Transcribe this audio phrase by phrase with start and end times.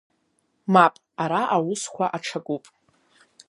[0.73, 2.63] Мап ара аусқәа аҽакуп.